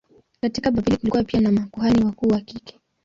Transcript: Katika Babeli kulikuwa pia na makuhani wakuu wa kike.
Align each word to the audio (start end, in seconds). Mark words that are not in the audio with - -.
Katika 0.41 0.71
Babeli 0.71 0.97
kulikuwa 0.97 1.23
pia 1.23 1.41
na 1.41 1.51
makuhani 1.51 2.05
wakuu 2.05 2.27
wa 2.29 2.41
kike. 2.41 2.79